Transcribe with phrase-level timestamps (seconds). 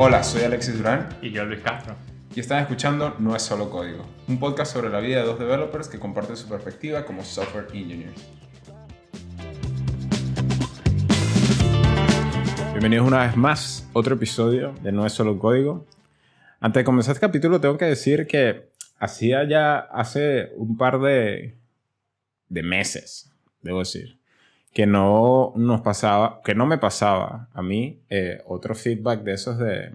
[0.00, 1.96] Hola, soy Alexis Durán Y yo, Luis Castro.
[2.34, 5.88] y están escuchando No es solo código, un podcast sobre la vida de dos developers
[5.88, 8.24] que comparten su perspectiva como software engineers.
[12.70, 15.84] Bienvenidos una vez más a otro episodio de No es solo código.
[16.60, 21.56] Antes de comenzar este capítulo tengo que decir que hacía ya hace un par de,
[22.48, 24.17] de meses, debo decir,
[24.78, 29.58] que no nos pasaba, que no me pasaba a mí eh, otro feedback de esos
[29.58, 29.90] de,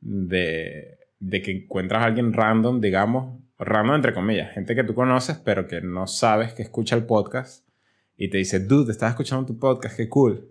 [0.00, 5.36] de, de que encuentras a alguien random, digamos, random entre comillas, gente que tú conoces
[5.44, 7.64] pero que no sabes que escucha el podcast
[8.16, 10.48] y te dice, dude, estás escuchando tu podcast, qué cool.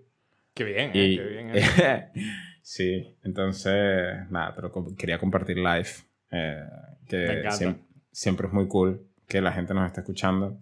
[0.54, 1.52] Qué bien, Y- eh, qué bien.
[1.54, 2.12] eh.
[2.62, 5.90] sí, entonces, nada, pero quería compartir live,
[6.32, 6.64] eh,
[7.08, 7.50] que encanta.
[7.58, 7.78] siem-
[8.10, 10.58] siempre es muy cool que la gente nos esté escuchando.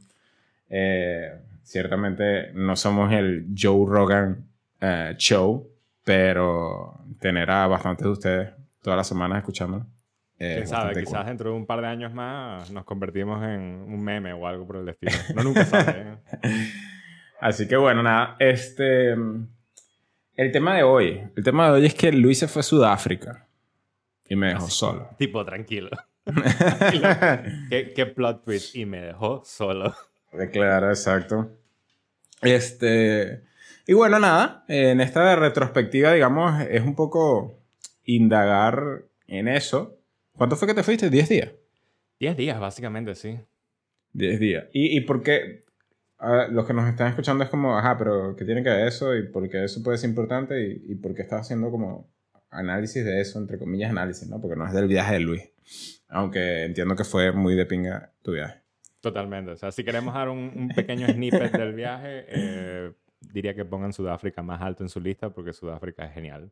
[0.67, 1.29] Eh,
[1.65, 4.45] ciertamente no somos el Joe Rogan
[4.79, 5.67] eh, show,
[6.03, 8.49] pero tener a bastantes de ustedes
[8.81, 9.85] todas las semanas escuchando.
[10.37, 11.25] eh, Quién sabe, quizás cool.
[11.25, 14.77] dentro de un par de años más nos convertimos en un meme o algo por
[14.77, 15.11] el estilo.
[15.35, 16.01] No nunca sabe.
[16.01, 16.17] ¿eh?
[17.41, 19.13] Así que bueno, nada, este...
[20.37, 23.47] El tema de hoy, el tema de hoy es que Luis se fue a Sudáfrica
[24.27, 25.09] y me dejó solo.
[25.17, 25.89] Tipo, tranquilo.
[27.69, 28.75] ¿Qué, qué plot twist.
[28.75, 29.95] Y me dejó solo.
[30.51, 31.51] Claro, exacto.
[32.41, 33.43] Este.
[33.87, 34.65] Y bueno, nada.
[34.67, 37.59] En esta retrospectiva, digamos, es un poco
[38.03, 39.97] indagar en eso.
[40.33, 41.09] ¿Cuánto fue que te fuiste?
[41.09, 41.51] ¿10 días?
[42.19, 43.39] Diez días, básicamente, sí.
[44.13, 44.65] 10 días.
[44.73, 45.65] ¿Y, y por qué?
[46.19, 49.15] ah, los que nos están escuchando es como, ajá, pero ¿qué tiene que ver eso?
[49.15, 50.61] ¿Y por qué eso puede ser importante?
[50.61, 52.09] ¿Y, y por qué estás haciendo como
[52.49, 54.39] análisis de eso, entre comillas, análisis, ¿no?
[54.39, 55.43] Porque no es del viaje de Luis.
[56.07, 58.61] Aunque entiendo que fue muy de pinga tu viaje.
[59.05, 59.51] Totalmente.
[59.51, 63.93] O sea, si queremos dar un, un pequeño snippet del viaje, eh, diría que pongan
[63.93, 66.51] Sudáfrica más alto en su lista porque Sudáfrica es genial.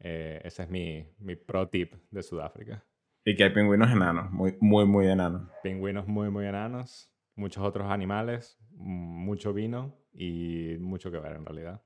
[0.00, 2.84] Eh, ese es mi, mi pro tip de Sudáfrica.
[3.24, 5.48] Y que hay pingüinos enanos, muy, muy, muy enanos.
[5.62, 11.82] Pingüinos muy, muy enanos, muchos otros animales, mucho vino y mucho que ver en realidad.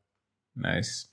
[0.55, 1.09] Nice.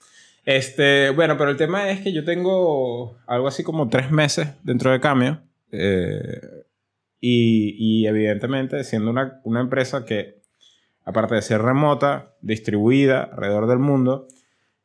[0.45, 4.91] Este, bueno, pero el tema es que yo tengo algo así como tres meses dentro
[4.91, 5.41] de Cameo.
[5.73, 6.39] eh,
[7.25, 10.41] y, y evidentemente, siendo una, una empresa que,
[11.05, 14.27] aparte de ser remota, distribuida alrededor del mundo,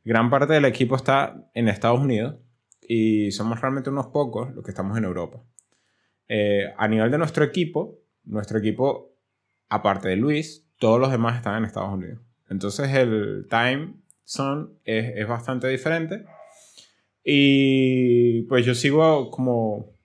[0.04, 2.37] gran parte del equipo está en Estados Unidos
[2.81, 5.43] y somos realmente unos pocos los que estamos en Europa.
[6.28, 9.16] Eh, a nivel de nuestro equipo, nuestro equipo,
[9.69, 12.20] aparte de Luis, todos los demás están en Estados Unidos.
[12.49, 16.25] Entonces el time zone es, es bastante diferente.
[17.25, 19.98] Y pues yo sigo como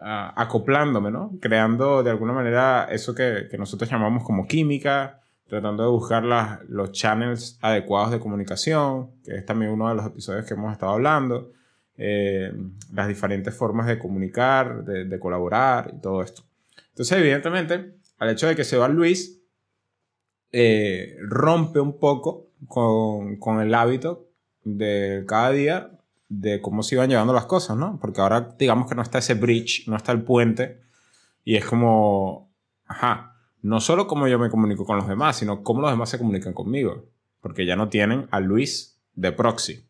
[0.00, 1.32] ah, acoplándome, ¿no?
[1.40, 6.24] Creando de alguna manera eso que, nosotros llamamos como química, tratando de buscar
[6.68, 10.92] los channels adecuados de comunicación, que es también uno de los episodios que hemos estado
[10.92, 11.52] hablando,
[11.96, 12.52] eh,
[12.92, 16.42] las diferentes formas de comunicar, de, colaborar y todo esto.
[16.90, 19.40] Entonces, evidentemente, al hecho de que se va Luis,
[20.52, 24.26] eh, rompe un poco con el hábito
[24.64, 25.95] de cada día
[26.28, 27.98] de cómo se iban llevando las cosas, ¿no?
[28.00, 30.80] Porque ahora digamos que no está ese bridge, no está el puente,
[31.44, 32.52] y es como,
[32.86, 36.18] ajá, no solo cómo yo me comunico con los demás, sino cómo los demás se
[36.18, 37.06] comunican conmigo,
[37.40, 39.86] porque ya no tienen a Luis de proxy.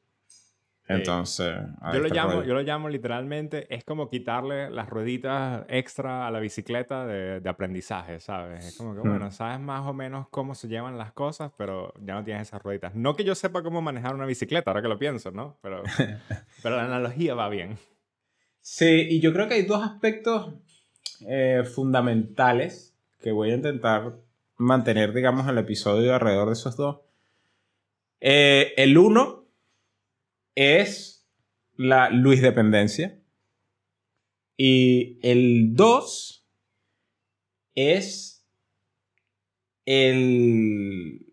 [0.89, 2.47] Entonces, ahí Yo lo, está el llamo, rollo.
[2.47, 7.49] yo lo llamo literalmente, es como quitarle las rueditas extra a la bicicleta de, de
[7.49, 8.65] aprendizaje, ¿sabes?
[8.65, 9.09] Es como que, Hmm.
[9.11, 12.63] bueno, sabes más o menos cómo se llevan las cosas, pero ya no tienes esas
[12.63, 12.95] rueditas.
[12.95, 15.59] No que yo sepa cómo manejar una bicicleta, ahora que lo pienso, ¿no?
[15.61, 15.83] Pero,
[16.63, 17.79] pero la analogía va bien.
[18.61, 20.55] Sí, y yo creo que hay dos aspectos
[21.29, 24.15] eh, fundamentales que voy a intentar
[24.57, 26.99] mantener, digamos, el episodio alrededor de esos dos.
[28.21, 29.46] Eh, el uno
[30.57, 31.25] es
[31.77, 33.21] la Luis dependencia.
[34.57, 36.45] Y el dos
[37.75, 38.45] es
[39.85, 41.27] el...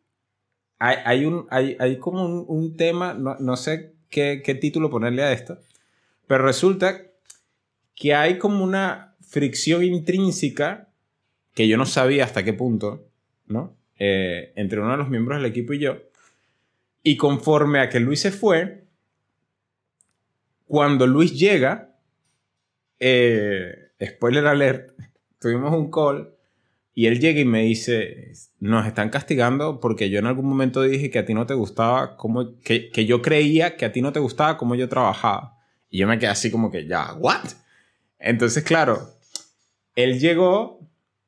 [0.77, 4.89] Hay, hay un, hay, hay como un, un tema, no, no sé qué, qué título
[4.89, 5.57] ponerle a esto,
[6.27, 7.01] pero resulta
[7.95, 10.89] que hay como una fricción intrínseca
[11.53, 13.07] que yo no sabía hasta qué punto,
[13.45, 13.75] ¿no?
[13.97, 15.97] Eh, entre uno de los miembros del equipo y yo.
[17.03, 18.82] Y conforme a que Luis se fue,
[20.65, 21.95] cuando Luis llega,
[22.99, 24.91] eh, spoiler alert,
[25.39, 26.33] tuvimos un call
[26.95, 31.09] y él llega y me dice, nos están castigando porque yo en algún momento dije
[31.09, 34.13] que a ti no te gustaba, como, que, que yo creía que a ti no
[34.13, 35.57] te gustaba cómo yo trabajaba.
[35.89, 37.43] Y yo me quedé así como que, ya, ¿what?
[38.19, 39.09] Entonces, claro,
[39.95, 40.79] él llegó,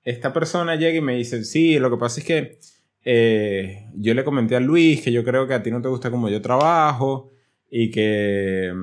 [0.03, 2.59] esta persona llega y me dice, sí, lo que pasa es que
[3.03, 6.09] eh, yo le comenté a Luis que yo creo que a ti no te gusta
[6.09, 7.34] como yo trabajo
[7.77, 8.73] y que,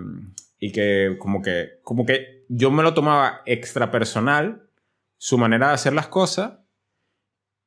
[0.59, 4.69] y que como que, como que yo me lo tomaba extra personal,
[5.17, 6.59] su manera de hacer las cosas,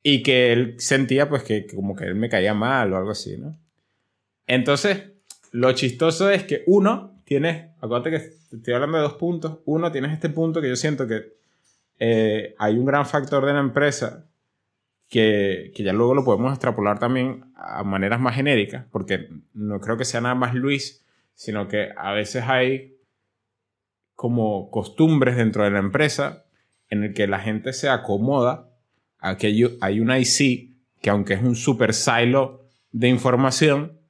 [0.04, 3.36] y que él sentía pues que, como que él me caía mal o algo así,
[3.38, 3.58] ¿no?
[4.46, 5.02] Entonces,
[5.50, 10.12] lo chistoso es que uno, tienes, acuérdate que estoy hablando de dos puntos, uno, tienes
[10.12, 11.32] este punto que yo siento que
[11.98, 14.28] eh, hay un gran factor de la empresa
[15.08, 19.96] que, que, ya luego lo podemos extrapolar también a maneras más genéricas, porque no creo
[19.96, 21.02] que sea nada más Luis,
[21.36, 22.96] sino que a veces hay
[24.14, 26.46] como costumbres dentro de la empresa
[26.88, 28.70] en el que la gente se acomoda
[29.18, 29.48] a que
[29.80, 34.00] hay un IC que aunque es un super silo de información,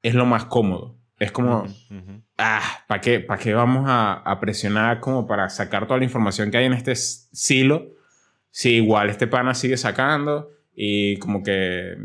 [0.00, 0.98] es lo más cómodo.
[1.18, 1.66] Es como,
[2.38, 6.50] ah, ¿para qué, ¿para qué vamos a, a, presionar como para sacar toda la información
[6.50, 7.92] que hay en este silo?
[8.50, 11.96] Si igual este pana sigue sacando y como que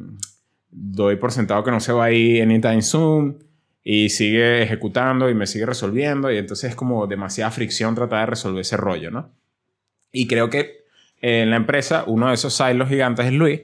[0.70, 3.47] doy por sentado que no se va a ir anytime soon
[3.90, 8.26] y sigue ejecutando y me sigue resolviendo y entonces es como demasiada fricción tratar de
[8.32, 9.32] resolver ese rollo, ¿no?
[10.12, 10.86] Y creo que
[11.22, 13.62] en la empresa uno de esos silos gigantes es Luis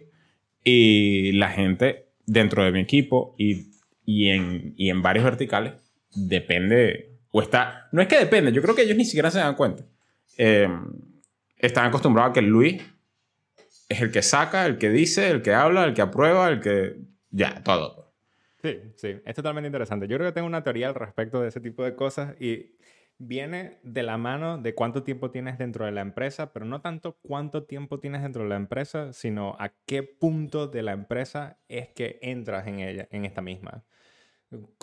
[0.64, 3.74] y la gente dentro de mi equipo y
[4.06, 5.74] y en, y en varios verticales
[6.14, 9.56] depende, o está, no es que depende, yo creo que ellos ni siquiera se dan
[9.56, 9.84] cuenta.
[10.38, 10.68] Eh,
[11.58, 12.82] están acostumbrados a que Luis
[13.90, 16.98] es el que saca, el que dice, el que habla, el que aprueba, el que...
[17.32, 18.03] Ya, todo.
[18.64, 20.08] Sí, sí, es totalmente interesante.
[20.08, 22.78] Yo creo que tengo una teoría al respecto de ese tipo de cosas y
[23.18, 27.18] viene de la mano de cuánto tiempo tienes dentro de la empresa, pero no tanto
[27.22, 31.90] cuánto tiempo tienes dentro de la empresa, sino a qué punto de la empresa es
[31.90, 33.84] que entras en ella, en esta misma.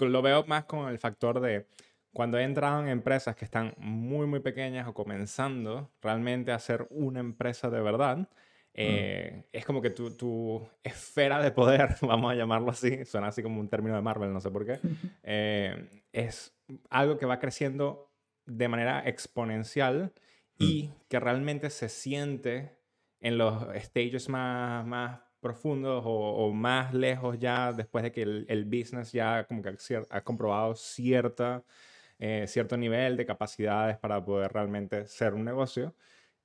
[0.00, 1.66] Lo veo más con el factor de
[2.12, 6.86] cuando he entrado en empresas que están muy, muy pequeñas o comenzando realmente a ser
[6.90, 8.28] una empresa de verdad,
[8.70, 8.76] mm.
[8.76, 13.43] eh, es como que tu, tu, esfera de poder, vamos a llamarlo así, suena así
[13.43, 14.78] como un término de Marvel, no sé por qué,
[15.22, 16.55] eh, es
[16.88, 18.11] algo que va creciendo
[18.46, 20.12] de manera exponencial
[20.58, 20.94] y mm.
[21.08, 22.76] que realmente se siente
[23.20, 29.12] en los stages más, más profundos o, más lejos ya después de que el, business
[29.12, 29.75] ya como que
[30.11, 31.64] ha, comprobado cierta,
[32.19, 35.94] eh, cierto nivel de capacidades para poder realmente ser un negocio.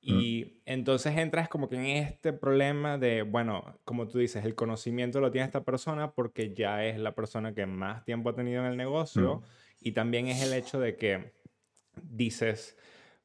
[0.05, 0.19] Mm.
[0.19, 5.19] Y entonces entras como que en este problema de, bueno, como tú dices, el conocimiento
[5.19, 8.71] lo tiene esta persona porque ya es la persona que más tiempo ha tenido en
[8.71, 9.37] el negocio.
[9.37, 9.43] Mm.
[9.81, 11.33] Y también es el hecho de que
[12.01, 12.77] dices,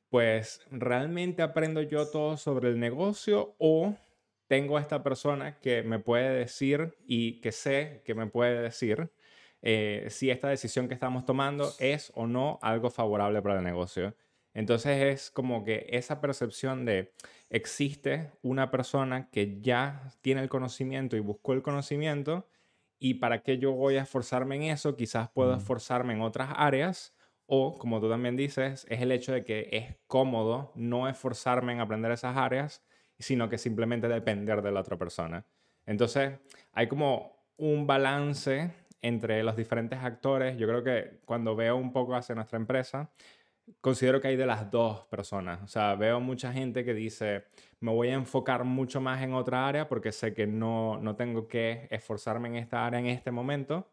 [0.09, 3.95] pues, ¿realmente aprendo yo todo sobre el negocio o
[4.49, 9.11] tengo a esta persona que me puede decir y que sé que me puede decir
[9.63, 14.15] eh, si esta decisión que estamos tomando es o no algo favorable para el negocio.
[14.55, 17.13] Entonces es como que esa percepción de
[17.51, 22.49] existe una persona que ya tiene el conocimiento y buscó el conocimiento
[22.99, 27.15] y para qué yo voy a esforzarme en eso, quizás puedo esforzarme en otras áreas
[27.47, 31.81] o como tú también dices, es el hecho de que es cómodo no esforzarme en
[31.81, 32.83] aprender esas áreas
[33.21, 35.45] sino que simplemente depender de la otra persona.
[35.87, 36.39] Entonces,
[36.73, 38.73] hay como un balance
[39.03, 40.57] entre los diferentes actores.
[40.57, 43.11] Yo creo que cuando veo un poco hacia nuestra empresa,
[43.81, 45.63] considero que hay de las dos personas.
[45.63, 47.45] O sea, veo mucha gente que dice,
[47.81, 51.49] me voy a enfocar mucho más en otra área porque sé que no, no tengo
[51.49, 53.91] que esforzarme en esta área en este momento.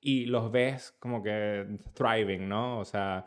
[0.00, 2.78] Y los ves como que thriving, ¿no?
[2.80, 3.26] O sea,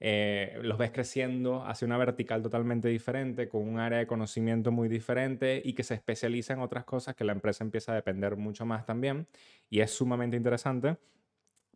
[0.00, 4.88] eh, los ves creciendo hacia una vertical totalmente diferente, con un área de conocimiento muy
[4.88, 8.66] diferente y que se especializa en otras cosas que la empresa empieza a depender mucho
[8.66, 9.26] más también
[9.70, 10.98] y es sumamente interesante.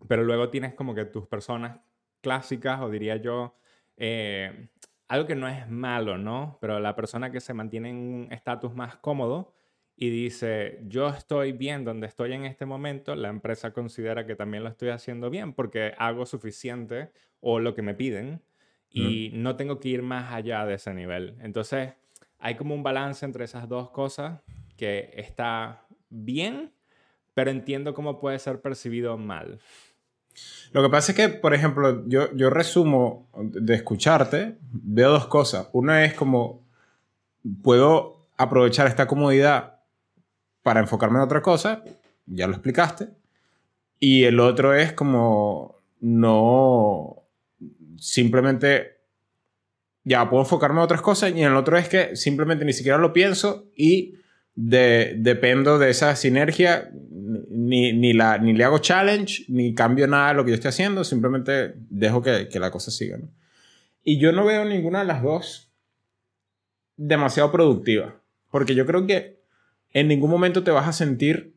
[0.09, 1.81] Pero luego tienes como que tus personas
[2.21, 3.57] clásicas, o diría yo,
[3.99, 4.69] eh,
[5.09, 6.59] algo que no es malo, ¿no?
[6.61, 9.53] Pero la persona que se mantiene en un estatus más cómodo
[9.97, 14.63] y dice, yo estoy bien donde estoy en este momento, la empresa considera que también
[14.63, 18.43] lo estoy haciendo bien porque hago suficiente o lo que me piden
[18.91, 21.37] y no tengo que ir más allá de ese nivel.
[21.41, 21.95] Entonces,
[22.39, 24.41] hay como un balance entre esas dos cosas
[24.77, 26.73] que está bien,
[27.35, 29.59] pero entiendo cómo puede ser percibido mal.
[30.73, 35.69] Lo que pasa es que, por ejemplo, yo, yo resumo de escucharte, veo dos cosas.
[35.73, 36.63] Una es como,
[37.63, 39.81] puedo aprovechar esta comodidad
[40.63, 41.83] para enfocarme en otra cosa,
[42.27, 43.09] ya lo explicaste.
[43.99, 47.25] Y el otro es como no
[47.99, 48.99] simplemente
[50.05, 53.13] ya puedo enfocarme en otras cosas y el otro es que simplemente ni siquiera lo
[53.13, 54.15] pienso y
[54.55, 56.91] dependo de esa sinergia,
[57.69, 60.71] ni, ni, la, ni le hago challenge, ni cambio nada de lo que yo estoy
[60.71, 63.19] haciendo, simplemente dejo que, que la cosa siga.
[64.03, 65.71] Y yo no veo ninguna de las dos
[66.97, 68.21] demasiado productiva,
[68.51, 69.43] porque yo creo que
[69.93, 71.55] en ningún momento te vas a sentir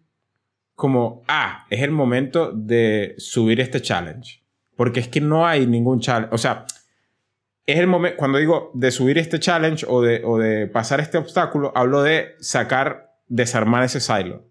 [0.75, 4.43] como, ah, es el momento de subir este challenge.
[4.75, 6.33] Porque es que no hay ningún challenge.
[6.33, 6.65] O sea,
[7.65, 11.17] es el momento, cuando digo de subir este challenge o de, o de pasar este
[11.17, 14.50] obstáculo, hablo de sacar, desarmar ese silo.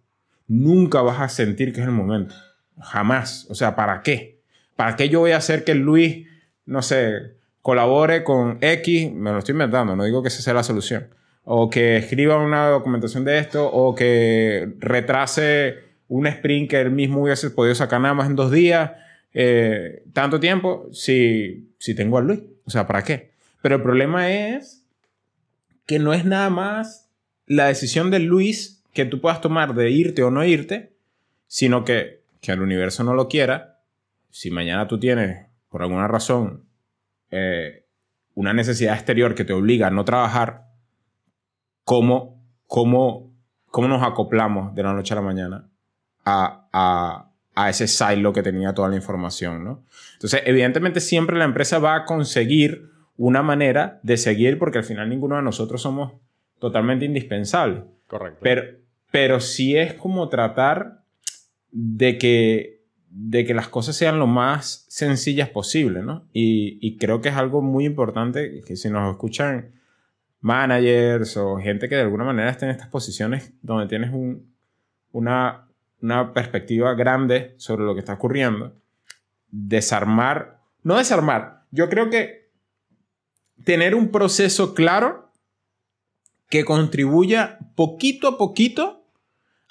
[0.50, 2.34] Nunca vas a sentir que es el momento.
[2.80, 3.46] Jamás.
[3.50, 4.40] O sea, ¿para qué?
[4.74, 6.26] ¿Para qué yo voy a hacer que Luis,
[6.66, 9.12] no sé, colabore con X?
[9.12, 11.06] Me lo estoy inventando, no digo que esa sea la solución.
[11.44, 15.76] O que escriba una documentación de esto, o que retrase
[16.08, 18.90] un sprint que él mismo hubiese podido sacar nada más en dos días.
[19.32, 22.40] Eh, tanto tiempo si, si tengo a Luis.
[22.64, 23.30] O sea, ¿para qué?
[23.62, 24.84] Pero el problema es
[25.86, 27.08] que no es nada más
[27.46, 30.92] la decisión de Luis que tú puedas tomar de irte o no irte,
[31.46, 33.80] sino que, que el universo no lo quiera.
[34.30, 36.64] Si mañana tú tienes, por alguna razón,
[37.30, 37.86] eh,
[38.34, 40.66] una necesidad exterior que te obliga a no trabajar,
[41.84, 43.32] ¿cómo, cómo,
[43.66, 45.68] cómo nos acoplamos de la noche a la mañana
[46.24, 49.84] a, a, a ese silo que tenía toda la información, ¿no?
[50.14, 55.08] Entonces, evidentemente siempre la empresa va a conseguir una manera de seguir porque al final
[55.08, 56.12] ninguno de nosotros somos
[56.58, 57.82] totalmente indispensables.
[58.10, 58.40] Correcto.
[58.42, 58.62] Pero,
[59.12, 61.04] pero sí es como tratar
[61.70, 66.28] de que, de que las cosas sean lo más sencillas posible, ¿no?
[66.32, 69.70] Y, y creo que es algo muy importante que si nos escuchan
[70.40, 74.52] managers o gente que de alguna manera esté en estas posiciones donde tienes un,
[75.12, 75.68] una,
[76.02, 78.74] una perspectiva grande sobre lo que está ocurriendo,
[79.52, 82.50] desarmar, no desarmar, yo creo que
[83.62, 85.29] tener un proceso claro
[86.50, 89.06] que contribuya poquito a poquito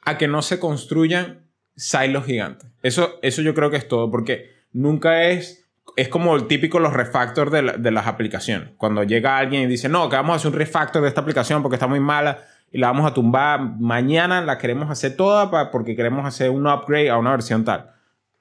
[0.04, 1.46] a que no se construyan
[1.76, 2.72] silos gigantes.
[2.82, 6.94] Eso, eso yo creo que es todo, porque nunca es, es como el típico los
[6.94, 8.70] refactors de, de las aplicaciones.
[8.78, 11.62] Cuando llega alguien y dice, no, que vamos a hacer un refactor de esta aplicación
[11.62, 12.40] porque está muy mala
[12.72, 17.10] y la vamos a tumbar mañana, la queremos hacer toda porque queremos hacer un upgrade
[17.10, 17.92] a una versión tal.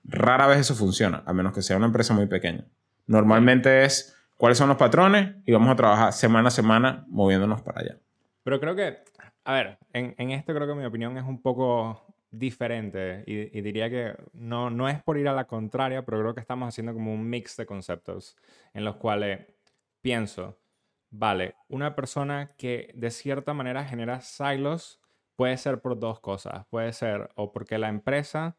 [0.04, 2.64] Rara vez eso funciona, a menos que sea una empresa muy pequeña.
[3.06, 7.80] Normalmente es cuáles son los patrones y vamos a trabajar semana a semana moviéndonos para
[7.80, 7.96] allá.
[8.48, 8.96] Pero creo que,
[9.44, 13.90] a ver, en, en esto creo que mi opinión es un poco diferente y, diría
[13.90, 17.12] que no, no es por ir a la contraria, pero creo que estamos haciendo como
[17.12, 18.38] un mix de conceptos
[18.72, 19.40] en los cuales
[20.00, 20.58] pienso,
[21.10, 24.98] vale, una persona que de cierta manera genera silos
[25.36, 26.64] puede ser por dos cosas.
[26.70, 28.56] Puede ser o porque la empresa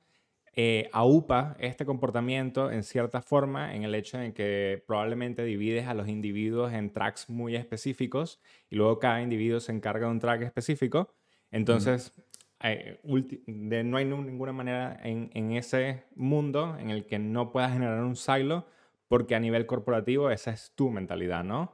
[0.56, 5.94] eh, aupa este comportamiento en cierta forma en el hecho de que probablemente divides a
[5.94, 10.41] los individuos en tracks muy específicos y luego cada individuo se encarga de un track
[10.41, 11.13] específico.
[11.51, 12.13] Entonces,
[12.62, 13.00] eh,
[13.48, 18.03] de- no hay ninguna manera en, en ese mundo en el que no puedas generar
[18.03, 18.65] un silo
[19.08, 21.72] porque a nivel corporativo esa es tu mentalidad, ¿no?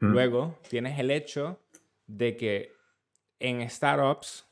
[0.00, 0.06] Mm.
[0.12, 1.60] Luego tienes el hecho
[2.06, 2.72] de que
[3.40, 4.46] en startups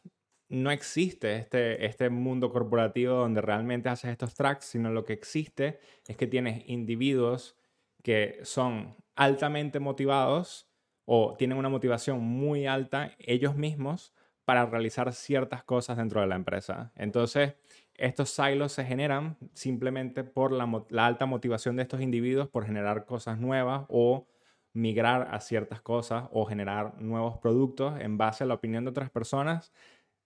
[0.48, 5.78] no existe este, este mundo corporativo donde realmente haces estos tracks, sino lo que existe
[6.06, 7.56] es que tienes individuos
[8.02, 10.68] que son altamente motivados
[11.04, 14.12] o tienen una motivación muy alta ellos mismos
[14.44, 16.92] para realizar ciertas cosas dentro de la empresa.
[16.94, 17.54] Entonces,
[17.94, 23.06] estos silos se generan simplemente por la, la alta motivación de estos individuos por generar
[23.06, 24.28] cosas nuevas o
[24.72, 29.10] migrar a ciertas cosas o generar nuevos productos en base a la opinión de otras
[29.10, 29.72] personas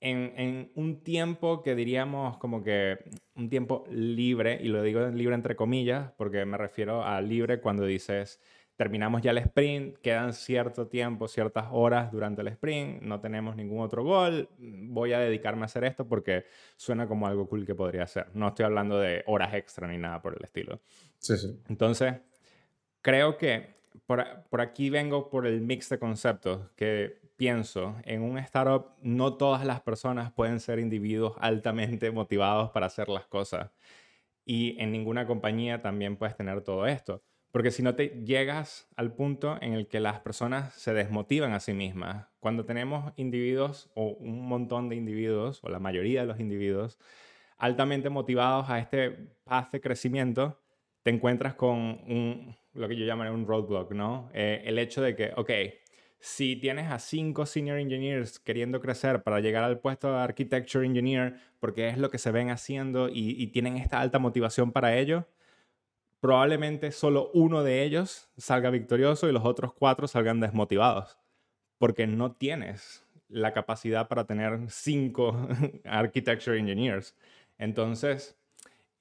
[0.01, 2.99] en, en un tiempo que diríamos como que
[3.35, 7.85] un tiempo libre, y lo digo libre entre comillas, porque me refiero a libre cuando
[7.85, 8.41] dices
[8.81, 13.83] terminamos ya el sprint, quedan cierto tiempo, ciertas horas durante el sprint, no tenemos ningún
[13.83, 18.05] otro gol, voy a dedicarme a hacer esto porque suena como algo cool que podría
[18.05, 18.29] hacer.
[18.33, 20.81] No estoy hablando de horas extra ni nada por el estilo.
[21.19, 21.61] Sí, sí.
[21.69, 22.15] Entonces,
[23.03, 23.75] creo que
[24.07, 27.97] por, por aquí vengo por el mix de conceptos que pienso.
[28.05, 33.27] En un startup no todas las personas pueden ser individuos altamente motivados para hacer las
[33.29, 33.71] cosas.
[34.45, 37.23] Y en ninguna compañía también puedes tener todo esto.
[37.51, 41.61] Porque si no te llegas al punto en el que las personas se desmotivan a
[41.61, 42.27] sí mismas.
[42.41, 46.99] Cuando tenemos individuos o un montón de individuos, o la mayoría de los individuos,
[47.57, 49.13] altamente motivados a este
[49.45, 50.61] path de crecimiento,
[51.03, 54.29] te encuentras con un, lo que yo llamaré un roadblock, ¿no?
[54.35, 55.51] Eh, el hecho de que, ok,
[56.21, 61.37] si tienes a cinco senior engineers queriendo crecer para llegar al puesto de architecture engineer,
[61.59, 65.27] porque es lo que se ven haciendo y, tienen esta alta motivación para ello,
[66.21, 71.19] probablemente solo uno de ellos salga victorioso y los otros cuatro salgan desmotivados,
[71.79, 75.49] porque no tienes la capacidad para tener cinco
[75.85, 77.17] architecture engineers.
[77.57, 78.37] Entonces,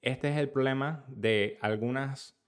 [0.00, 2.39] este es el problema de algunas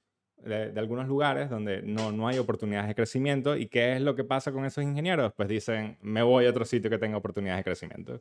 [0.44, 3.56] de, de algunos lugares donde no, no hay oportunidades de crecimiento.
[3.56, 5.32] ¿Y qué es lo que pasa con esos ingenieros?
[5.36, 8.20] Pues dicen, me voy a otro sitio que tenga oportunidades de crecimiento.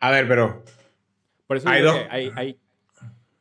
[0.00, 0.62] A ver, pero
[1.46, 2.60] Por eso Hay dos- hay, hay-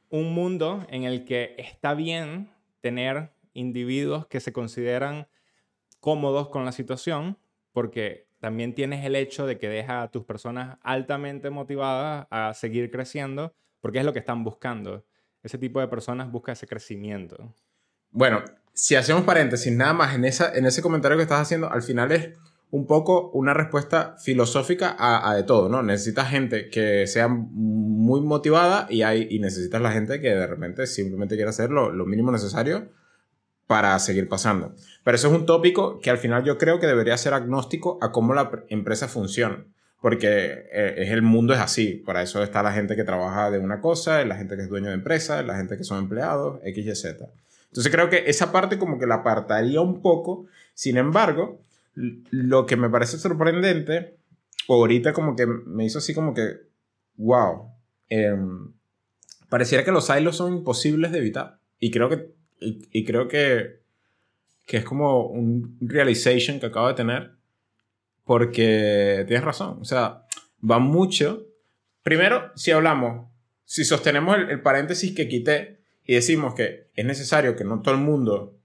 [0.09, 2.49] un mundo en el que está bien
[2.81, 5.27] tener individuos que se consideran
[5.99, 7.37] cómodos con la situación,
[7.73, 12.91] porque también tienes el hecho de que deja a tus personas altamente motivadas a seguir
[12.91, 15.03] creciendo, porque es lo que están buscando.
[15.45, 17.53] Ese tipo de personas busca ese crecimiento.
[18.09, 21.83] Bueno, si hacemos paréntesis, nada más en, esa, en ese comentario que estás haciendo, al
[21.83, 22.31] final es
[22.71, 25.83] un poco una respuesta filosófica a, de todo, ¿no?
[25.83, 30.87] Necesitas gente que sea muy motivada y, hay, y necesitas la gente que de repente
[30.87, 32.89] simplemente quiera hacer lo, lo mínimo necesario
[33.67, 34.73] para seguir pasando.
[35.03, 38.11] Pero eso es un tópico que al final yo creo que debería ser agnóstico a
[38.11, 39.63] cómo la empresa funciona.
[40.05, 42.03] Porque eh, es el mundo es así.
[42.05, 44.89] Para eso está la gente que trabaja de una cosa, la gente que es dueño
[44.89, 47.27] de empresa, la gente que son empleados, X, Y, Z.
[47.69, 50.45] Entonces creo que esa parte como que la apartaría un poco.
[50.75, 51.59] Sin embargo,
[51.95, 54.15] lo que me parece sorprendente,
[54.69, 56.51] ahorita como que me hizo así como que,
[57.15, 57.71] wow,
[58.07, 58.73] em,
[59.49, 61.57] pareciera que los silos son imposibles de evitar.
[61.79, 63.79] Y creo que, y, creo que,
[64.67, 67.34] que es como un realization que acabo de tener,
[68.25, 70.25] porque tienes razón, o sea,
[70.69, 71.47] va mucho.
[72.03, 73.29] Primero, si hablamos,
[73.63, 78.01] si sostenemos el paréntesis que quité y decimos que es necesario que no todo el
[78.01, 78.59] mundo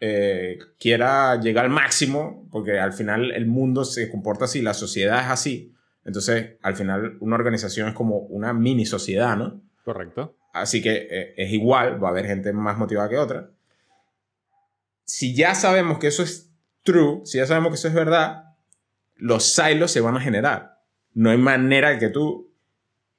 [0.00, 5.20] eh, quiera llegar al máximo, porque al final el mundo se comporta así, la sociedad
[5.20, 5.74] es así.
[6.04, 9.60] Entonces, al final, una organización es como una mini sociedad, ¿no?
[9.84, 10.36] Correcto.
[10.52, 13.50] Así que eh, es igual, va a haber gente más motivada que otra.
[15.04, 16.50] Si ya sabemos que eso es
[16.82, 18.47] true, si ya sabemos que eso es verdad,
[19.18, 20.78] los silos se van a generar.
[21.14, 22.54] No hay manera que tú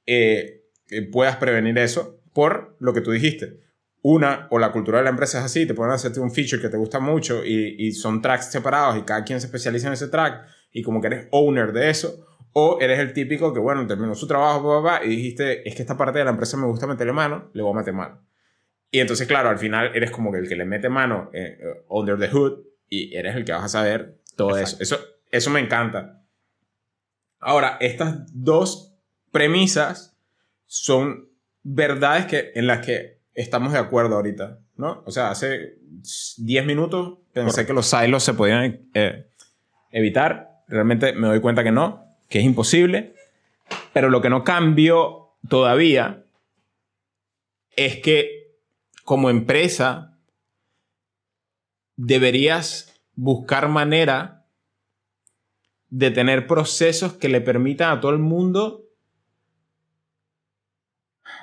[0.05, 0.65] eh,
[1.11, 3.69] puedas prevenir eso por lo que tú dijiste
[4.01, 6.69] una, o la cultura de la empresa es así, te pueden hacerte un feature que
[6.69, 10.07] te gusta mucho y, y, son tracks separados y cada quien se especializa en ese
[10.07, 14.15] track y como que eres owner de eso, o eres el típico que, bueno, terminó
[14.15, 17.49] su trabajo y dijiste, es que esta parte de la empresa me gusta meterle mano,
[17.53, 18.21] le voy a meter mano.
[18.91, 21.59] Y entonces, claro, al final eres como que el que le mete mano eh,
[21.89, 24.77] under the hood y eres el que vas a saber todo eso.
[24.79, 24.97] eso.
[25.29, 26.23] Eso me encanta.
[27.39, 28.93] Ahora, estas dos
[29.31, 30.17] premisas
[30.65, 31.29] son
[31.63, 35.03] verdades que, en las que estamos de acuerdo ahorita, ¿no?
[35.05, 35.77] O sea, hace
[36.37, 39.27] 10 minutos pensé que los silos se podían eh,
[39.91, 40.63] evitar.
[40.67, 43.13] Realmente me doy cuenta que no, que es imposible.
[43.93, 46.23] Pero lo que no cambió todavía
[47.75, 48.57] es que
[49.03, 50.17] como empresa
[51.95, 54.38] deberías buscar manera
[55.89, 58.85] de tener procesos que le permitan a todo el mundo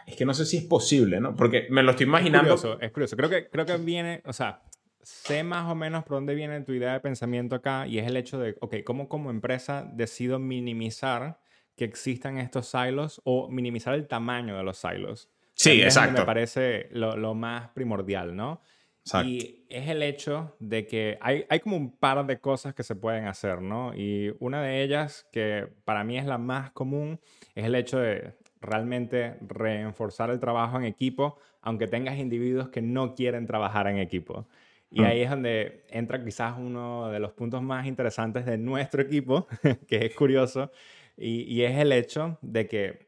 [0.06, 1.34] es que no sé si es posible, ¿no?
[1.34, 2.54] Porque me lo estoy imaginando.
[2.54, 3.16] Es curioso, es curioso.
[3.16, 4.62] Creo que, creo que viene, o sea,
[5.02, 8.16] sé más o menos por dónde viene tu idea de pensamiento acá y es el
[8.16, 11.40] hecho de, ok, ¿cómo como empresa decido minimizar
[11.76, 15.28] que existan estos silos o minimizar el tamaño de los silos?
[15.54, 16.20] Sí, exacto.
[16.20, 18.60] Me parece lo, lo, más primordial, ¿no?
[19.06, 19.28] Exacto.
[19.28, 22.96] Y es el hecho de que hay, hay como un par de cosas que se
[22.96, 23.94] pueden hacer, ¿no?
[23.94, 27.20] Y una de ellas, que para mí es la más común,
[27.54, 33.14] es el hecho de realmente reforzar el trabajo en equipo, aunque tengas individuos que no
[33.14, 34.48] quieren trabajar en equipo.
[34.90, 35.04] Y mm.
[35.04, 39.46] ahí es donde entra quizás uno de los puntos más interesantes de nuestro equipo,
[39.86, 40.72] que es curioso,
[41.16, 43.05] y, y, es el hecho de que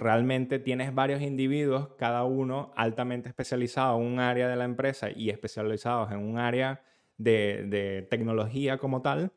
[0.00, 5.30] realmente tienes varios individuos, cada uno altamente especializado en un área de la empresa y
[5.30, 6.82] especializados en un área
[7.18, 9.30] de, de tecnología como tal,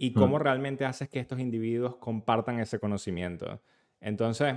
[0.00, 0.42] y cómo mm.
[0.42, 3.60] realmente haces que estos individuos compartan ese conocimiento.
[4.00, 4.54] Entonces,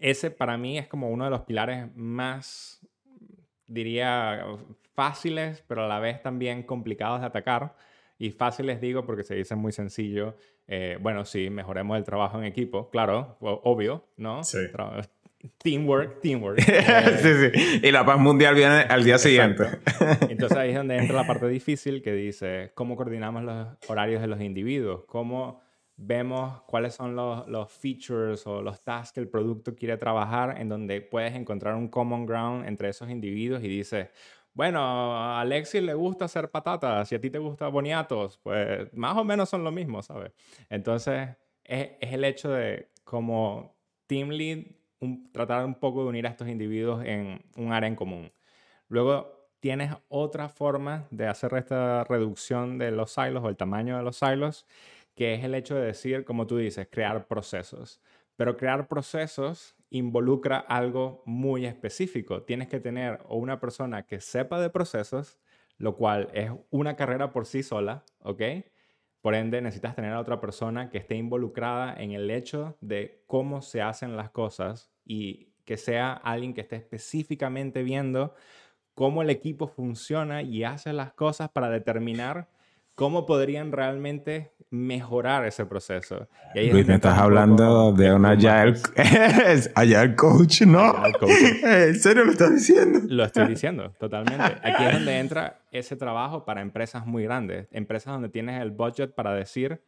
[0.00, 2.80] ese para mí es como uno de los pilares más,
[3.66, 4.44] diría,
[4.94, 7.76] fáciles, pero a la vez también complicados de atacar.
[8.22, 10.36] Y fáciles digo porque se dice muy sencillo.
[10.68, 14.44] Eh, bueno, sí, mejoremos el trabajo en equipo, claro, obvio, ¿no?
[14.44, 14.58] Sí.
[15.58, 16.60] Teamwork, teamwork.
[17.20, 17.80] sí, sí.
[17.82, 19.64] Y la paz mundial viene al día siguiente.
[20.28, 24.28] Entonces ahí es donde entra la parte difícil que dice cómo coordinamos los horarios de
[24.28, 25.60] los individuos, cómo
[25.96, 30.68] vemos cuáles son los, los, features o los tasks que el producto quiere trabajar, en
[30.68, 34.10] donde puedes encontrar un common ground entre esos individuos y dices,
[34.54, 34.80] bueno,
[35.16, 39.24] a Alexis le gusta hacer patatas y a ti te gusta boniatos, pues más o
[39.24, 40.32] menos son lo mismo, ¿sabes?
[40.68, 41.30] Entonces,
[41.64, 44.64] es, el hecho de como team lead
[45.32, 48.32] tratar un poco de unir a estos individuos en un área en común.
[48.88, 54.02] Luego, tienes otra forma de hacer esta reducción de los silos o el tamaño de
[54.02, 54.66] los silos
[55.14, 58.00] que es el hecho de decir, como tú dices, crear procesos.
[58.36, 62.42] Pero crear procesos involucra algo muy específico.
[62.42, 65.38] Tienes que tener o una persona que sepa de procesos,
[65.78, 68.42] lo cual es una carrera por sí sola, ¿ok?
[69.20, 73.62] Por ende, necesitas tener a otra persona que esté involucrada en el hecho de cómo
[73.62, 78.34] se hacen las cosas y que sea alguien que esté específicamente viendo
[78.94, 82.48] cómo el equipo funciona y hace las cosas para determinar
[82.94, 86.28] cómo podrían realmente mejorar ese proceso.
[86.54, 88.74] Y ahí Luis, me estás hablando de un agile,
[89.74, 90.94] agile coach, ¿no?
[91.62, 93.00] ¿En serio lo estás diciendo?
[93.06, 94.42] Lo estoy diciendo, totalmente.
[94.42, 99.14] Aquí es donde entra ese trabajo para empresas muy grandes, empresas donde tienes el budget
[99.14, 99.82] para decir,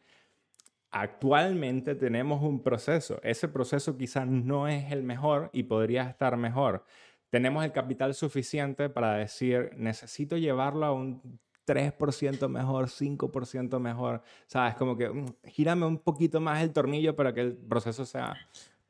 [0.91, 6.85] actualmente tenemos un proceso, ese proceso quizás no es el mejor y podría estar mejor.
[7.31, 14.21] Tenemos el capital suficiente para decir, necesito llevarlo a un 3% mejor, 5% mejor.
[14.47, 14.75] ¿Sabes?
[14.75, 18.35] Como que mm, gírame un poquito más el tornillo para que el proceso sea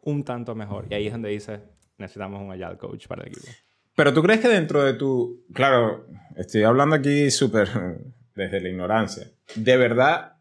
[0.02, 0.88] un tanto mejor.
[0.90, 1.62] Y ahí es donde dice,
[1.98, 3.48] necesitamos un agile coach para el equipo.
[3.96, 5.46] Pero tú crees que dentro de tu...
[5.54, 7.70] Claro, estoy hablando aquí súper
[8.36, 9.32] desde la ignorancia.
[9.56, 10.34] De verdad...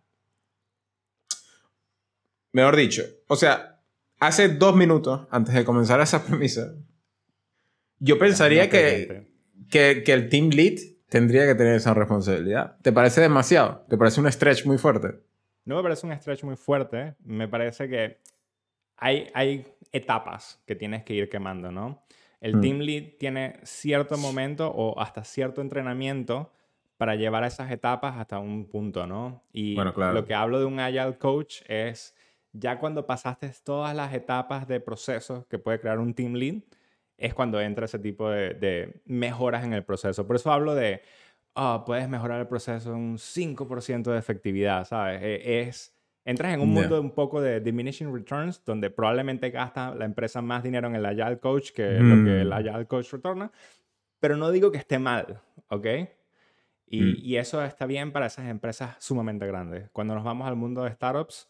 [2.53, 3.83] Mejor dicho, o sea,
[4.21, 6.73] hace dos minutos antes de comenzar esa premisa,
[7.99, 9.29] yo pensaría que,
[9.71, 10.79] que, que el team lead
[11.15, 12.77] tendría que tener esa responsabilidad.
[12.83, 13.85] ¿Te parece demasiado?
[13.89, 15.21] ¿Te parece un stretch muy fuerte?
[15.65, 17.15] No me parece un stretch muy fuerte.
[17.23, 18.19] Me parece que
[18.97, 22.03] hay, hay etapas que tienes que ir quemando, ¿no?
[22.41, 22.61] El mm.
[22.61, 26.51] team lead tiene cierto momento o hasta cierto entrenamiento
[26.97, 29.45] para llevar esas etapas hasta un punto, ¿no?
[29.53, 32.17] Y lo que hablo de un agile coach es
[32.53, 36.57] ya cuando pasaste todas las etapas de procesos que puede crear un team lead,
[37.17, 40.27] es cuando entra ese tipo de, mejoras en el proceso.
[40.27, 41.03] Por eso hablo de,
[41.55, 45.21] oh, puedes mejorar el proceso un 5% de efectividad, ¿sabes?
[45.23, 50.05] E, es, entras en un mundo un poco de diminishing returns, donde probablemente gasta la
[50.05, 52.53] empresa más dinero en el Agile Coach que lo que el mm.
[52.53, 53.53] Agile Coach retorna,
[54.21, 55.87] pero no digo que esté mal, ¿ok?
[56.87, 57.15] Y, mm.
[57.19, 59.89] y, eso está bien para esas empresas sumamente grandes.
[59.91, 61.49] Cuando nos vamos al mundo de startups,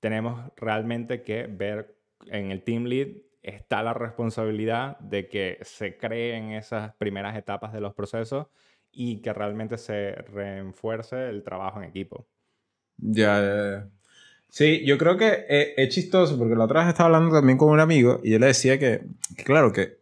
[0.00, 3.08] tenemos realmente que ver en el team lead
[3.46, 8.48] está la responsabilidad de que se creen esas primeras etapas de los procesos
[8.90, 12.26] y que realmente se refuerce el trabajo en equipo.
[12.98, 13.88] Ya, ya,
[14.48, 17.80] Sí, yo creo que es, chistoso porque la otra vez estaba hablando también con un
[17.80, 19.02] amigo y yo le decía que,
[19.44, 19.98] claro, que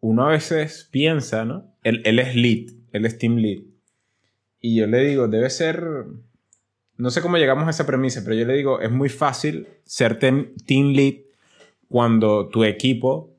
[0.00, 1.74] uno a veces piensa, ¿no?
[1.82, 3.62] Él, él es lead, él es team lead.
[4.60, 5.82] Y yo le digo, debe ser,
[6.96, 10.18] no sé cómo llegamos a esa premisa, pero yo le digo, es muy fácil ser
[10.20, 11.21] team lead
[11.92, 13.36] cuando tu equipo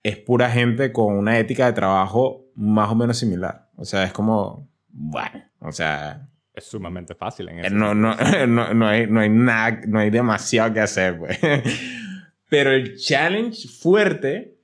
[0.00, 3.68] es pura gente con una ética de trabajo más o menos similar.
[3.74, 6.28] O sea, es como, bueno, o sea...
[6.54, 7.74] Es sumamente fácil en eso.
[7.74, 8.14] No, no,
[8.46, 11.36] no, hay, no hay nada, no hay demasiado que hacer, pues.
[12.48, 14.56] Pero el challenge fuerte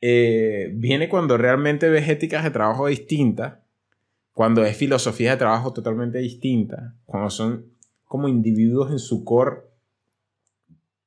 [0.00, 3.58] eh, viene cuando realmente ves éticas de trabajo distintas,
[4.32, 7.72] cuando es filosofía de trabajo totalmente distinta, cuando son
[8.04, 9.67] como individuos en su core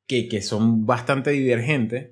[0.07, 2.11] que, son bastante divergentes.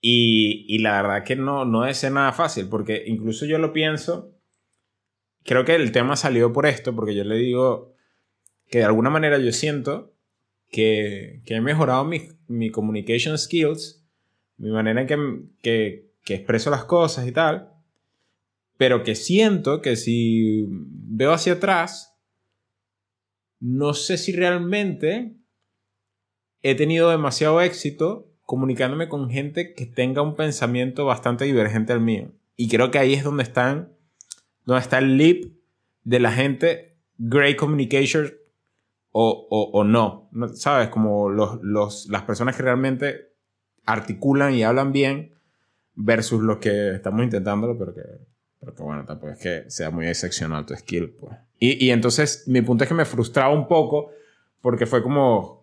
[0.00, 4.34] Y, la verdad que no, no es nada fácil, porque incluso yo lo pienso,
[5.44, 7.94] creo que el tema salió por esto, porque yo le digo
[8.68, 10.14] que de alguna manera yo siento
[10.70, 14.04] que, he mejorado mi, mi, communication skills,
[14.56, 15.16] mi manera en que,
[15.62, 17.72] que, que expreso las cosas y tal,
[18.76, 22.18] pero que siento que si veo hacia atrás,
[23.60, 25.36] no sé si realmente
[26.62, 32.32] he tenido demasiado éxito comunicándome con gente que tenga un pensamiento bastante divergente al mío.
[32.56, 33.92] Y creo que ahí es donde están,
[34.64, 35.44] donde está el leap
[36.04, 38.32] de la gente great communication
[39.10, 40.30] o, o, no.
[40.54, 40.88] ¿Sabes?
[40.88, 43.32] Como los, los, las personas que realmente
[43.84, 45.34] articulan y hablan bien
[45.94, 48.02] versus los que estamos intentándolo, pero que,
[48.60, 51.36] pero que bueno, tampoco es que sea muy excepcional tu skill, pues.
[51.58, 54.10] Y, y entonces mi punto es que me frustraba un poco
[54.60, 55.61] porque fue como,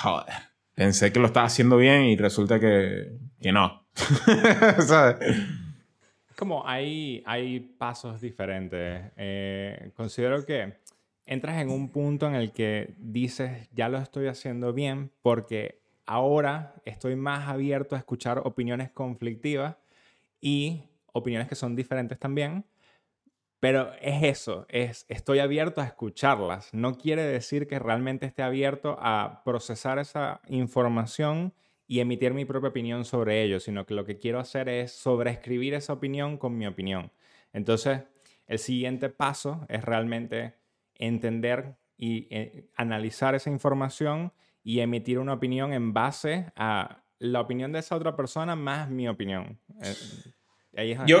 [0.00, 0.34] joder,
[0.74, 3.86] pensé que lo estaba haciendo bien y resulta que, que no.
[4.86, 5.18] ¿Sabes?
[6.36, 9.12] Como hay, hay pasos diferentes.
[9.16, 10.74] Eh, considero que
[11.26, 16.74] entras en un punto en el que dices, ya lo estoy haciendo bien porque ahora
[16.84, 19.76] estoy más abierto a escuchar opiniones conflictivas
[20.40, 22.64] y opiniones que son diferentes también
[23.62, 26.74] pero es eso, es estoy abierto a escucharlas.
[26.74, 31.54] No quiere decir que realmente esté abierto a procesar esa información
[31.86, 35.74] y emitir mi propia opinión sobre ello, sino que lo que quiero hacer es sobreescribir
[35.74, 37.12] esa opinión con mi opinión.
[37.52, 38.00] Entonces,
[38.48, 40.54] el siguiente paso es realmente
[40.96, 44.32] entender y eh, analizar esa información
[44.64, 49.06] y emitir una opinión en base a la opinión de esa otra persona más mi
[49.06, 49.60] opinión.
[49.84, 49.94] Eh,
[50.76, 51.18] ahí es yo,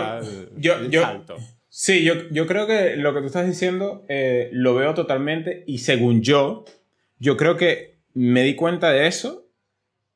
[0.56, 1.36] yo, salto.
[1.68, 5.78] Sí, yo, yo creo que lo que tú estás diciendo eh, lo veo totalmente y
[5.78, 6.64] según yo,
[7.18, 9.46] yo creo que me di cuenta de eso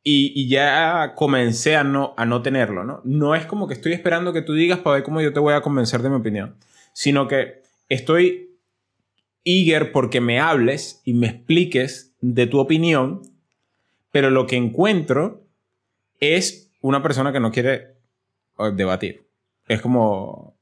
[0.08, 3.00] y, ya comencé a no, a no tenerlo, ¿no?
[3.02, 5.54] No es como que estoy esperando que tú digas para ver cómo yo te voy
[5.54, 6.54] a convencer de mi opinión,
[6.92, 8.50] sino que estoy
[9.44, 13.22] eager porque me hables y me expliques de tu opinión,
[14.12, 15.44] pero lo que encuentro
[16.20, 17.96] es una persona que no quiere
[18.58, 19.25] eh, debatir.
[19.68, 20.56] Es como,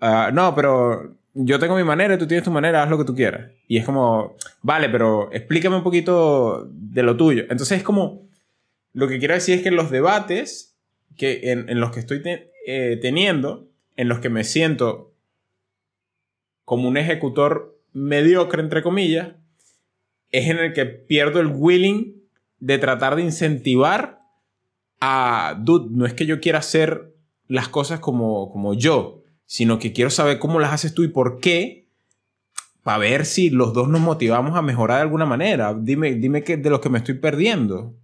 [0.00, 3.14] ah, no, pero yo tengo mi manera tú tienes tu manera, haz lo que tú
[3.14, 3.50] quieras.
[3.66, 7.42] Y es como, vale, pero explícame un poquito de lo tuyo.
[7.42, 8.28] Entonces es como,
[8.92, 10.76] lo que quiero decir es que los debates
[11.16, 12.22] que en, los que estoy
[12.66, 15.12] eh, teniendo, en los que me siento
[16.64, 19.34] como un ejecutor mediocre, entre comillas,
[20.32, 22.22] es en el que pierdo el willing
[22.58, 24.20] de tratar de incentivar
[25.00, 27.13] a, dude, no es que yo quiera hacer
[27.46, 31.40] las cosas como, como yo, sino que quiero saber cómo las haces tú y por
[31.40, 31.88] qué,
[32.82, 35.74] para ver si los dos nos motivamos a mejorar de alguna manera.
[35.74, 37.94] Dime, dime que, de lo que me estoy perdiendo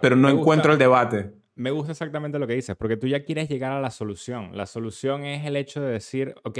[0.00, 1.30] pero no encuentro el debate.
[1.54, 4.56] Me gusta exactamente lo que dices, porque tú ya quieres llegar a la solución.
[4.56, 6.58] La solución es el hecho de decir, ok,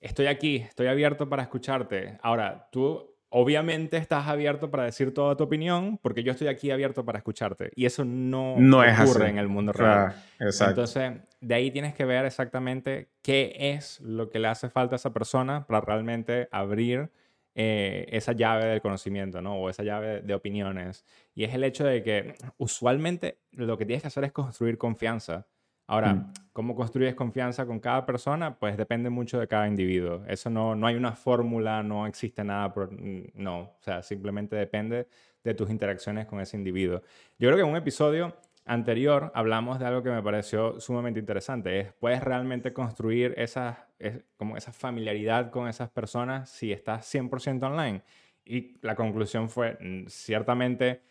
[0.00, 2.18] estoy aquí, estoy abierto para escucharte.
[2.22, 7.04] Ahora, tú obviamente estás abierto para decir toda tu opinión, porque yo estoy aquí abierto
[7.04, 7.72] para escucharte.
[7.74, 10.14] Y eso no, ocurre en el mundo real.
[10.38, 14.96] Entonces, de ahí tienes que ver exactamente qué es lo que le hace falta a
[14.96, 17.10] esa persona para realmente abrir
[17.54, 19.56] eh, esa llave del conocimiento, ¿no?
[19.56, 21.04] O esa llave de opiniones.
[21.34, 25.46] Y es el hecho de que usualmente lo que tienes que hacer es construir confianza.
[25.92, 26.32] Ahora, mm.
[26.54, 28.58] ¿cómo construyes confianza con cada persona?
[28.58, 30.22] Pues depende mucho de cada individuo.
[30.26, 32.90] Eso no, no hay una fórmula, no existe nada, por,
[33.34, 33.58] no.
[33.60, 35.06] O sea, simplemente depende
[35.44, 37.02] de tus interacciones con ese individuo.
[37.38, 41.80] Yo creo que en un episodio anterior hablamos de algo que me pareció sumamente interesante.
[41.80, 43.86] Es, puedes realmente construir esa,
[44.38, 48.00] como esa familiaridad con esas personas si estás 100% online.
[48.46, 51.02] Y la conclusión fue, mm, ciertamente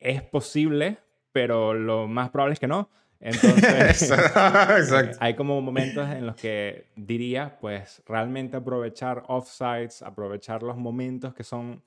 [0.00, 0.98] es posible,
[1.30, 2.90] pero lo más probable es que no.
[3.20, 4.12] Entonces,
[5.20, 11.44] hay como momentos en los que diría, pues realmente aprovechar offsites, aprovechar los momentos que
[11.44, 11.82] son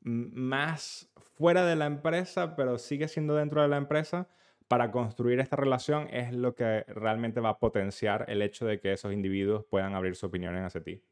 [0.00, 4.28] más fuera de la empresa, pero sigue siendo dentro de la empresa,
[4.68, 8.94] para construir esta relación es lo que realmente va a potenciar el hecho de que
[8.94, 11.02] esos individuos puedan abrir su opinión hacia ti.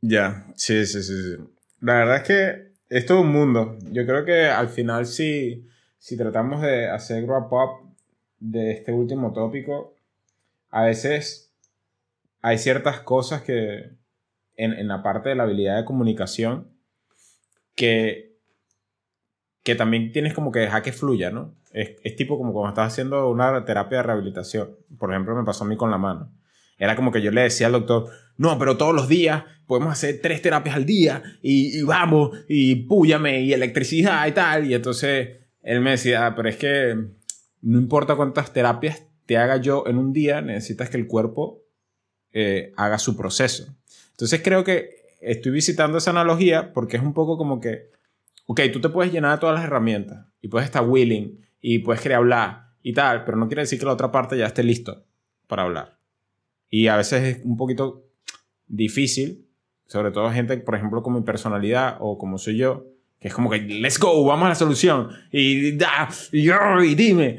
[0.00, 1.44] Ya, sí, sí, sí, sí.
[1.80, 3.78] La verdad es que es todo un mundo.
[3.92, 5.64] Yo creo que al final si,
[5.96, 7.87] si tratamos de hacer wrap up
[8.40, 9.94] de este último tópico,
[10.70, 11.52] a veces
[12.42, 13.90] hay ciertas cosas que
[14.56, 16.68] en, en la parte de la habilidad de comunicación
[17.74, 18.36] que,
[19.62, 21.54] que también tienes como que dejar que fluya, ¿no?
[21.72, 24.76] Es, es, tipo como cuando estás haciendo una terapia de rehabilitación.
[24.98, 26.32] Por ejemplo, me pasó a mí con la mano.
[26.78, 30.20] Era como que yo le decía al doctor, no, pero todos los días podemos hacer
[30.22, 34.70] tres terapias al día y, vamos, y púyame, y electricidad y tal.
[34.70, 36.96] Y entonces él me decía, ah, pero es que
[37.62, 41.62] no importa cuántas terapias te haga yo en un día, necesitas que el cuerpo
[42.32, 43.76] eh, haga su proceso.
[44.12, 47.90] Entonces creo que estoy visitando esa analogía porque es un poco como que,
[48.46, 52.00] ok, tú te puedes llenar de todas las herramientas y puedes estar willing y puedes
[52.00, 55.04] querer hablar y tal, pero no quiere decir que la otra parte ya esté listo
[55.46, 55.98] para hablar.
[56.70, 58.06] Y a veces es un poquito
[58.66, 59.46] difícil,
[59.86, 62.86] sobre todo gente, por ejemplo, con mi personalidad o como soy yo,
[63.20, 67.38] que es como que, let's go, vamos a la solución, y da, y, dime.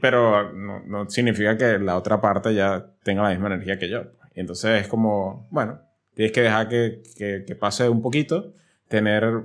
[0.00, 4.04] Pero no, no, significa que la otra parte ya tenga la misma energía que yo.
[4.34, 5.80] Entonces es como, bueno,
[6.14, 8.52] tienes que dejar que, que, que pase un poquito,
[8.88, 9.44] tener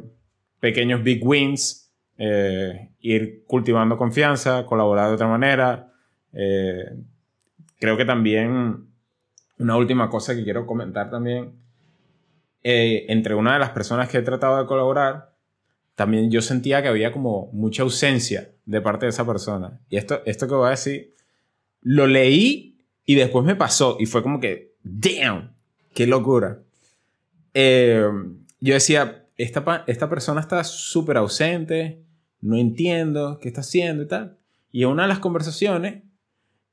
[0.60, 1.82] pequeños big wins
[2.24, 5.92] eh, ir cultivando confianza, colaborar de otra manera.
[6.34, 6.86] Eh,
[7.80, 8.86] creo que también
[9.58, 11.54] una última cosa que quiero comentar también,
[12.62, 15.31] eh, entre una de las personas que he tratado de colaborar,
[16.02, 19.80] también yo sentía que había como mucha ausencia de parte de esa persona.
[19.88, 21.14] Y esto, esto que voy a decir,
[21.84, 25.54] lo leí y después me pasó y fue como que, damn,
[25.94, 26.58] qué locura.
[27.54, 32.02] yo decía, esta, esta persona está súper ausente,
[32.42, 34.40] no entiendo qué está haciendo y tal.
[34.72, 36.02] Y en una de las conversaciones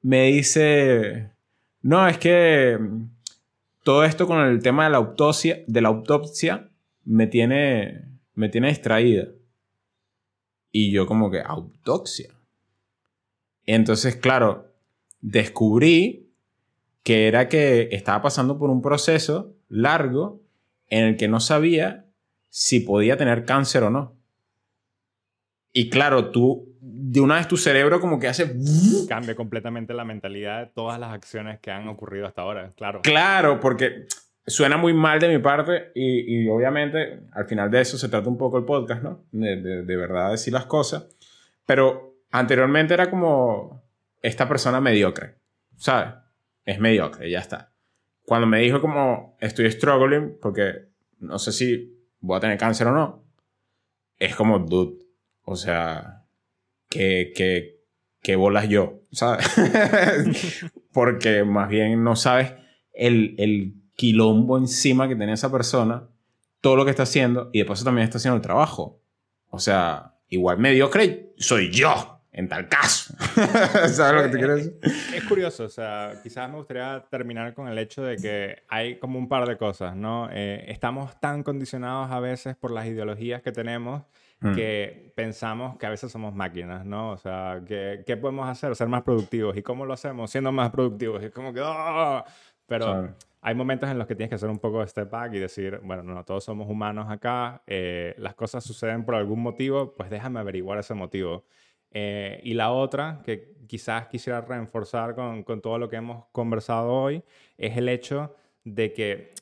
[0.01, 1.33] me dice,
[1.83, 3.11] no, es que mm,
[3.83, 6.71] todo esto con el tema de la autopsia, de la autopsia
[7.05, 8.08] me tiene,
[8.39, 9.27] me tiene distraída.
[10.71, 12.33] Y yo como que, autopsia.
[13.67, 14.73] Entonces, claro,
[15.21, 16.31] descubrí
[17.03, 20.41] que era que estaba pasando por un proceso largo
[20.87, 22.07] en el que no sabía
[22.49, 24.17] si podía tener cáncer o no.
[25.73, 28.55] Y claro, tú, de una vez tu cerebro como que hace...
[29.09, 33.03] Cambia completamente la mentalidad de todas las acciones que han ocurrido hasta ahora, claro.
[33.03, 34.07] Claro, porque
[34.49, 38.29] suena muy mal de mi parte y, y obviamente al final de eso se trata
[38.29, 39.25] un poco el podcast, ¿no?
[39.31, 41.07] De, de, de, verdad decir las cosas.
[41.67, 43.83] Pero anteriormente era como
[44.23, 45.37] esta persona mediocre,
[45.77, 46.15] ¿sabes?
[46.65, 47.73] Es mediocre, ya está.
[48.25, 50.89] Cuando me dijo como estoy struggling porque
[51.21, 53.25] no sé si voy a tener cáncer o no,
[54.19, 54.99] es como, dude,
[55.45, 56.25] o sea,
[56.89, 57.81] que, que,
[58.21, 59.47] que bolas yo, ¿sabes?
[60.93, 62.55] porque más bien no sabes
[62.93, 66.05] el, el quilombo encima que tiene esa persona,
[66.61, 69.03] todo lo que está haciendo y después también está haciendo el trabajo.
[69.51, 73.13] O sea, igual mediocre soy yo en tal caso.
[73.89, 74.79] ¿Sabes lo que te quiero decir?
[75.17, 79.19] Es, curioso, o sea, quizás me gustaría terminar con el hecho de que hay como
[79.19, 80.29] un par de cosas, ¿no?
[80.31, 84.05] Eh, estamos tan condicionados a veces por las ideologías que tenemos
[84.39, 84.55] mm.
[84.55, 87.11] que pensamos que a veces somos máquinas, ¿no?
[87.11, 88.77] O sea, ¿qué, ¿qué, podemos hacer?
[88.77, 89.57] Ser más productivos.
[89.57, 90.31] ¿Y cómo lo hacemos?
[90.31, 91.21] Siendo más productivos.
[91.21, 91.61] Es como que...
[91.65, 92.25] ¡ah!
[92.69, 95.39] Pero hay momentos en los que tienes que hacer un poco de step back y
[95.39, 100.11] decir, bueno, no, todos somos humanos acá, eh, las cosas suceden por algún motivo, pues
[100.11, 101.45] déjame averiguar ese motivo.
[101.91, 106.93] Eh, y la otra, que quizás quisiera reforzar con, con, todo lo que hemos conversado
[106.93, 107.23] hoy,
[107.57, 109.35] es el hecho de que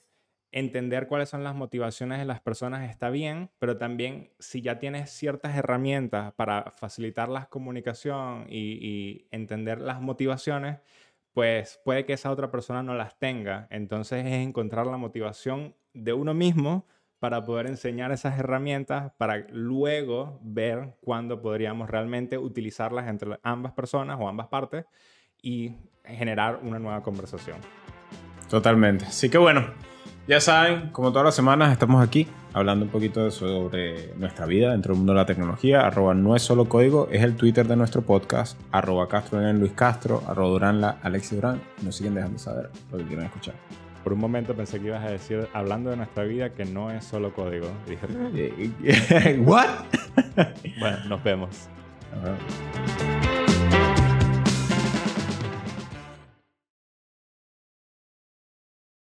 [0.53, 5.11] entender cuáles son las motivaciones de las personas está bien, pero también si ya tienes
[5.11, 10.79] ciertas herramientas para facilitar la comunicación y, y entender las motivaciones,
[11.37, 13.67] pues puede que esa otra persona no las tenga.
[13.69, 16.87] Entonces es encontrar la motivación de uno mismo
[17.19, 24.17] para poder enseñar esas herramientas para luego ver cuándo podríamos realmente utilizarlas entre ambas personas
[24.19, 24.87] o ambas partes
[25.43, 25.75] y
[26.07, 27.59] generar una nueva conversación.
[28.49, 29.05] Totalmente.
[29.05, 29.67] Así que bueno,
[30.27, 34.95] ya saben, como todas las semanas estamos aquí hablando un poquito sobre nuestra vida dentro
[34.95, 35.87] del mundo de la tecnología.
[35.87, 38.59] Arroba no es solo código, es el Twitter de nuestro podcast.
[38.73, 41.61] Arroba Castro en Luis Castro, arroba Durán la Alexi Durán.
[41.83, 43.55] Nos siguen dejando saber lo que quieren escuchar.
[44.03, 47.05] Por un momento pensé que ibas a decir, hablando de nuestra vida, que no es
[47.05, 47.67] solo código.
[49.41, 49.69] ¿What?
[50.81, 51.69] bueno, nos vemos.